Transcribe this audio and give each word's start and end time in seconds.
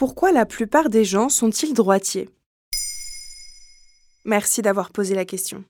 Pourquoi 0.00 0.32
la 0.32 0.46
plupart 0.46 0.88
des 0.88 1.04
gens 1.04 1.28
sont-ils 1.28 1.74
droitiers? 1.74 2.30
Merci 4.24 4.62
d'avoir 4.62 4.92
posé 4.92 5.14
la 5.14 5.26
question. 5.26 5.62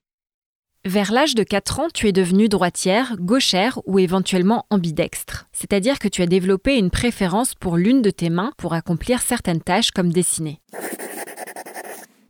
Vers 0.84 1.10
l'âge 1.10 1.34
de 1.34 1.42
4 1.42 1.80
ans, 1.80 1.88
tu 1.92 2.06
es 2.06 2.12
devenue 2.12 2.48
droitière, 2.48 3.16
gauchère 3.18 3.80
ou 3.86 3.98
éventuellement 3.98 4.66
ambidextre. 4.70 5.48
C'est-à-dire 5.50 5.98
que 5.98 6.06
tu 6.06 6.22
as 6.22 6.28
développé 6.28 6.76
une 6.76 6.90
préférence 6.90 7.56
pour 7.56 7.76
l'une 7.76 8.02
de 8.02 8.10
tes 8.10 8.30
mains 8.30 8.52
pour 8.56 8.72
accomplir 8.72 9.20
certaines 9.20 9.60
tâches 9.60 9.90
comme 9.90 10.12
dessiner. 10.12 10.60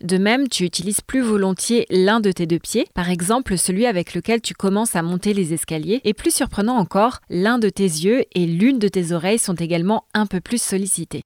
De 0.01 0.17
même, 0.17 0.49
tu 0.49 0.65
utilises 0.65 1.03
plus 1.03 1.21
volontiers 1.21 1.85
l'un 1.91 2.21
de 2.21 2.33
tes 2.33 2.47
deux 2.47 2.59
pieds, 2.59 2.87
par 2.95 3.11
exemple 3.11 3.59
celui 3.59 3.85
avec 3.85 4.15
lequel 4.15 4.41
tu 4.41 4.55
commences 4.55 4.97
à 4.97 5.03
monter 5.03 5.35
les 5.35 5.53
escaliers, 5.53 6.01
et 6.05 6.15
plus 6.15 6.35
surprenant 6.35 6.79
encore, 6.79 7.21
l'un 7.29 7.59
de 7.59 7.69
tes 7.69 7.83
yeux 7.83 8.25
et 8.35 8.47
l'une 8.47 8.79
de 8.79 8.89
tes 8.89 9.13
oreilles 9.13 9.39
sont 9.39 9.53
également 9.53 10.07
un 10.15 10.25
peu 10.25 10.41
plus 10.41 10.63
sollicités. 10.63 11.25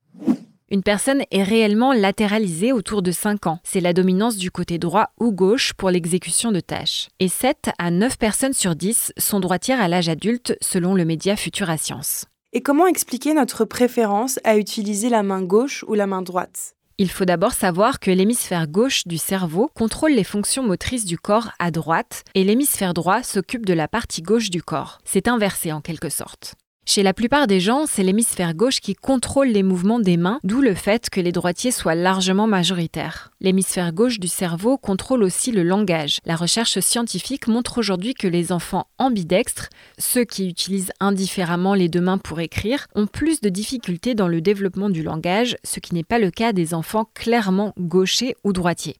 Une 0.70 0.82
personne 0.82 1.22
est 1.30 1.42
réellement 1.42 1.92
latéralisée 1.92 2.72
autour 2.72 3.02
de 3.02 3.12
5 3.12 3.46
ans. 3.46 3.58
C'est 3.64 3.80
la 3.80 3.92
dominance 3.92 4.36
du 4.36 4.50
côté 4.50 4.78
droit 4.78 5.10
ou 5.20 5.30
gauche 5.30 5.74
pour 5.74 5.90
l'exécution 5.90 6.52
de 6.52 6.60
tâches. 6.60 7.08
Et 7.20 7.28
7 7.28 7.70
à 7.78 7.90
9 7.90 8.16
personnes 8.16 8.54
sur 8.54 8.74
10 8.74 9.12
sont 9.18 9.40
droitières 9.40 9.80
à 9.80 9.88
l'âge 9.88 10.08
adulte 10.08 10.56
selon 10.62 10.94
le 10.94 11.04
média 11.04 11.36
Futura 11.36 11.76
Science. 11.76 12.24
Et 12.54 12.62
comment 12.62 12.86
expliquer 12.86 13.34
notre 13.34 13.64
préférence 13.64 14.38
à 14.44 14.56
utiliser 14.56 15.10
la 15.10 15.22
main 15.22 15.42
gauche 15.42 15.84
ou 15.86 15.94
la 15.94 16.06
main 16.06 16.22
droite? 16.22 16.74
Il 16.96 17.10
faut 17.10 17.24
d'abord 17.24 17.52
savoir 17.52 17.98
que 17.98 18.12
l'hémisphère 18.12 18.68
gauche 18.68 19.06
du 19.06 19.18
cerveau 19.18 19.68
contrôle 19.74 20.12
les 20.12 20.24
fonctions 20.24 20.62
motrices 20.62 21.04
du 21.04 21.18
corps 21.18 21.50
à 21.58 21.72
droite 21.72 22.22
et 22.34 22.44
l'hémisphère 22.44 22.94
droit 22.94 23.24
s'occupe 23.24 23.66
de 23.66 23.74
la 23.74 23.88
partie 23.88 24.22
gauche 24.22 24.48
du 24.48 24.62
corps. 24.62 25.00
C'est 25.04 25.26
inversé 25.26 25.72
en 25.72 25.80
quelque 25.80 26.08
sorte. 26.08 26.54
Chez 26.86 27.02
la 27.02 27.14
plupart 27.14 27.46
des 27.46 27.60
gens, 27.60 27.86
c'est 27.86 28.02
l'hémisphère 28.02 28.54
gauche 28.54 28.80
qui 28.80 28.94
contrôle 28.94 29.48
les 29.48 29.62
mouvements 29.62 30.00
des 30.00 30.18
mains, 30.18 30.38
d'où 30.44 30.60
le 30.60 30.74
fait 30.74 31.08
que 31.08 31.20
les 31.20 31.32
droitiers 31.32 31.70
soient 31.70 31.94
largement 31.94 32.46
majoritaires. 32.46 33.32
L'hémisphère 33.40 33.92
gauche 33.94 34.20
du 34.20 34.28
cerveau 34.28 34.76
contrôle 34.76 35.22
aussi 35.22 35.50
le 35.50 35.62
langage. 35.62 36.18
La 36.26 36.36
recherche 36.36 36.78
scientifique 36.80 37.48
montre 37.48 37.78
aujourd'hui 37.78 38.12
que 38.12 38.28
les 38.28 38.52
enfants 38.52 38.86
ambidextres, 38.98 39.70
ceux 39.98 40.24
qui 40.24 40.46
utilisent 40.46 40.92
indifféremment 41.00 41.72
les 41.72 41.88
deux 41.88 42.02
mains 42.02 42.18
pour 42.18 42.40
écrire, 42.40 42.86
ont 42.94 43.06
plus 43.06 43.40
de 43.40 43.48
difficultés 43.48 44.14
dans 44.14 44.28
le 44.28 44.42
développement 44.42 44.90
du 44.90 45.02
langage, 45.02 45.56
ce 45.64 45.80
qui 45.80 45.94
n'est 45.94 46.04
pas 46.04 46.18
le 46.18 46.30
cas 46.30 46.52
des 46.52 46.74
enfants 46.74 47.08
clairement 47.14 47.72
gauchers 47.78 48.36
ou 48.44 48.52
droitiers. 48.52 48.96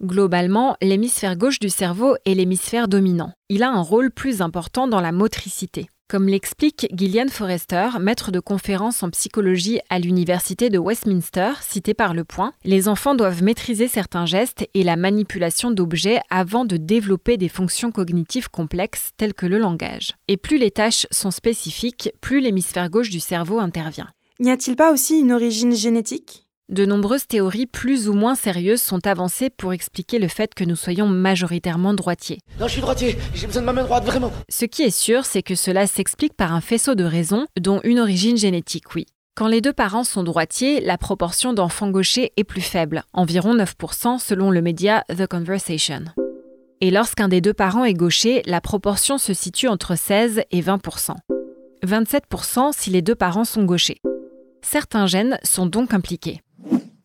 Globalement, 0.00 0.76
l'hémisphère 0.80 1.36
gauche 1.36 1.58
du 1.58 1.68
cerveau 1.70 2.14
est 2.24 2.34
l'hémisphère 2.34 2.86
dominant. 2.86 3.32
Il 3.48 3.64
a 3.64 3.70
un 3.70 3.82
rôle 3.82 4.12
plus 4.12 4.40
important 4.42 4.86
dans 4.86 5.00
la 5.00 5.12
motricité. 5.12 5.88
Comme 6.10 6.26
l'explique 6.26 6.88
Gillian 6.92 7.28
Forrester, 7.28 7.90
maître 8.00 8.32
de 8.32 8.40
conférence 8.40 9.04
en 9.04 9.10
psychologie 9.10 9.78
à 9.90 10.00
l'Université 10.00 10.68
de 10.68 10.76
Westminster, 10.76 11.52
cité 11.60 11.94
par 11.94 12.14
Le 12.14 12.24
Point, 12.24 12.52
les 12.64 12.88
enfants 12.88 13.14
doivent 13.14 13.44
maîtriser 13.44 13.86
certains 13.86 14.26
gestes 14.26 14.68
et 14.74 14.82
la 14.82 14.96
manipulation 14.96 15.70
d'objets 15.70 16.18
avant 16.28 16.64
de 16.64 16.76
développer 16.76 17.36
des 17.36 17.48
fonctions 17.48 17.92
cognitives 17.92 18.50
complexes 18.50 19.10
telles 19.18 19.34
que 19.34 19.46
le 19.46 19.58
langage. 19.58 20.16
Et 20.26 20.36
plus 20.36 20.58
les 20.58 20.72
tâches 20.72 21.06
sont 21.12 21.30
spécifiques, 21.30 22.10
plus 22.20 22.40
l'hémisphère 22.40 22.90
gauche 22.90 23.10
du 23.10 23.20
cerveau 23.20 23.60
intervient. 23.60 24.08
N'y 24.40 24.50
a-t-il 24.50 24.74
pas 24.74 24.92
aussi 24.92 25.20
une 25.20 25.30
origine 25.30 25.76
génétique? 25.76 26.44
De 26.70 26.86
nombreuses 26.86 27.26
théories 27.26 27.66
plus 27.66 28.08
ou 28.08 28.14
moins 28.14 28.34
sérieuses 28.34 28.80
sont 28.80 29.06
avancées 29.06 29.50
pour 29.50 29.72
expliquer 29.72 30.18
le 30.18 30.28
fait 30.28 30.54
que 30.54 30.64
nous 30.64 30.76
soyons 30.76 31.06
majoritairement 31.06 31.94
droitiers. 31.94 32.38
Non, 32.60 32.68
je 32.68 32.72
suis 32.72 32.80
droitier, 32.80 33.18
j'ai 33.34 33.46
besoin 33.46 33.62
de 33.62 33.66
ma 33.66 33.72
main 33.72 33.84
droite, 33.84 34.04
vraiment. 34.04 34.32
Ce 34.48 34.64
qui 34.64 34.82
est 34.82 34.96
sûr, 34.96 35.24
c'est 35.24 35.42
que 35.42 35.56
cela 35.56 35.86
s'explique 35.86 36.34
par 36.34 36.54
un 36.54 36.60
faisceau 36.60 36.94
de 36.94 37.04
raisons, 37.04 37.46
dont 37.58 37.80
une 37.82 37.98
origine 37.98 38.36
génétique, 38.36 38.94
oui. 38.94 39.06
Quand 39.34 39.48
les 39.48 39.60
deux 39.60 39.72
parents 39.72 40.04
sont 40.04 40.22
droitiers, 40.22 40.80
la 40.80 40.98
proportion 40.98 41.52
d'enfants 41.52 41.90
gauchers 41.90 42.32
est 42.36 42.44
plus 42.44 42.60
faible, 42.60 43.02
environ 43.12 43.54
9% 43.54 44.18
selon 44.18 44.50
le 44.50 44.62
média 44.62 45.04
The 45.08 45.26
Conversation. 45.26 46.04
Et 46.80 46.90
lorsqu'un 46.90 47.28
des 47.28 47.40
deux 47.40 47.54
parents 47.54 47.84
est 47.84 47.94
gaucher, 47.94 48.42
la 48.46 48.60
proportion 48.60 49.18
se 49.18 49.34
situe 49.34 49.68
entre 49.68 49.96
16 49.96 50.42
et 50.50 50.60
20%. 50.60 51.14
27% 51.84 52.72
si 52.72 52.90
les 52.90 53.02
deux 53.02 53.14
parents 53.14 53.44
sont 53.44 53.64
gauchers. 53.64 54.00
Certains 54.62 55.06
gènes 55.06 55.38
sont 55.42 55.66
donc 55.66 55.94
impliqués. 55.94 56.40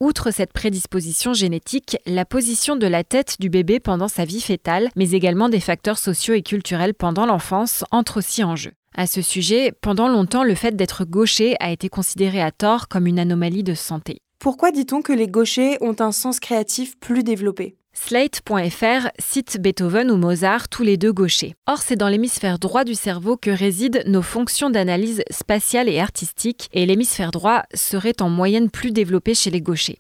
Outre 0.06 0.30
cette 0.30 0.54
prédisposition 0.54 1.34
génétique, 1.34 1.98
la 2.06 2.26
position 2.26 2.76
de 2.76 2.86
la 2.86 3.04
tête 3.04 3.38
du 3.40 3.50
bébé 3.50 3.80
pendant 3.80 4.08
sa 4.08 4.24
vie 4.24 4.40
fétale, 4.40 4.90
mais 4.96 5.10
également 5.14 5.50
des 5.50 5.60
facteurs 5.60 5.98
sociaux 5.98 6.36
et 6.36 6.44
culturels 6.44 6.94
pendant 6.94 7.26
l'enfance, 7.26 7.84
entrent 7.90 8.18
aussi 8.18 8.44
en 8.44 8.56
jeu. 8.56 8.74
À 8.96 9.08
ce 9.08 9.24
sujet, 9.24 9.72
pendant 9.82 10.08
longtemps, 10.08 10.44
le 10.44 10.54
fait 10.54 10.76
d'être 10.76 11.06
gaucher 11.06 11.56
a 11.60 11.72
été 11.72 11.90
considéré 11.90 12.40
à 12.40 12.52
tort 12.52 12.88
comme 12.88 13.08
une 13.08 13.18
anomalie 13.18 13.64
de 13.64 13.74
santé. 13.74 14.20
Pourquoi 14.38 14.70
dit-on 14.70 15.02
que 15.02 15.12
les 15.12 15.28
gauchers 15.28 15.80
ont 15.82 15.96
un 15.98 16.12
sens 16.12 16.40
créatif 16.40 17.00
plus 17.00 17.24
développé? 17.24 17.76
Slate.fr 17.98 19.08
cite 19.20 19.58
Beethoven 19.60 20.12
ou 20.12 20.18
Mozart, 20.18 20.68
tous 20.68 20.84
les 20.84 20.98
deux 20.98 21.14
gauchers. 21.14 21.56
Or, 21.66 21.82
c'est 21.82 21.96
dans 21.96 22.10
l'hémisphère 22.10 22.60
droit 22.60 22.84
du 22.84 22.94
cerveau 22.94 23.38
que 23.38 23.50
résident 23.50 24.04
nos 24.06 24.22
fonctions 24.22 24.70
d'analyse 24.70 25.24
spatiale 25.32 25.90
et 25.90 26.00
artistique, 26.00 26.70
et 26.74 26.86
l'hémisphère 26.86 27.32
droit 27.32 27.64
serait 27.74 28.22
en 28.22 28.30
moyenne 28.30 28.70
plus 28.70 28.92
développé 28.92 29.34
chez 29.34 29.50
les 29.50 29.62
gauchers. 29.62 29.98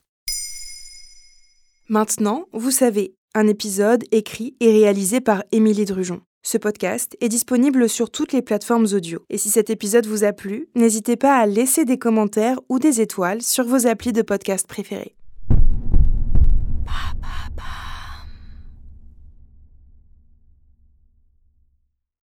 Maintenant, 1.87 2.45
vous 2.51 2.69
savez, 2.69 3.15
un 3.33 3.47
épisode 3.47 4.03
écrit 4.11 4.55
et 4.59 4.71
réalisé 4.71 5.21
par 5.21 5.43
Émilie 5.51 5.85
Drujon. 5.85 6.21
Ce 6.43 6.57
podcast 6.59 7.17
est 7.21 7.29
disponible 7.29 7.89
sur 7.89 8.11
toutes 8.11 8.33
les 8.33 8.43
plateformes 8.43 8.87
audio. 8.93 9.21
Et 9.29 9.39
si 9.39 9.49
cet 9.49 9.71
épisode 9.71 10.05
vous 10.05 10.23
a 10.23 10.33
plu, 10.33 10.67
n'hésitez 10.75 11.15
pas 11.15 11.37
à 11.37 11.47
laisser 11.47 11.85
des 11.85 11.97
commentaires 11.97 12.59
ou 12.69 12.77
des 12.77 13.01
étoiles 13.01 13.41
sur 13.41 13.63
vos 13.63 13.87
applis 13.87 14.13
de 14.13 14.21
podcast 14.21 14.67
préférés. 14.67 15.15